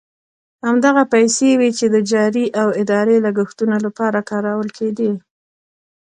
همدغه 0.65 1.03
پیسې 1.13 1.49
وې 1.59 1.69
چې 1.77 1.85
د 1.93 1.95
جاري 2.11 2.45
او 2.61 2.67
اداري 2.81 3.17
لګښتونو 3.25 3.75
لپاره 3.85 4.19
کارول 4.29 4.69
کېدې. 4.77 5.11